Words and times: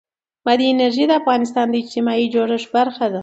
بادي 0.45 0.65
انرژي 0.71 1.05
د 1.07 1.11
افغانستان 1.21 1.65
د 1.69 1.75
اجتماعي 1.81 2.25
جوړښت 2.33 2.67
برخه 2.77 3.05
ده. 3.13 3.19